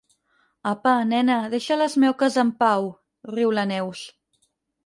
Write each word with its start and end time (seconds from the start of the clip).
Apa, 0.69 0.93
nena, 1.09 1.35
deixa 1.51 1.77
les 1.81 1.97
meuques 2.05 2.39
en 2.45 2.53
pau 2.65 2.91
—riu 2.93 3.55
la 3.59 3.71
Neus. 3.75 4.07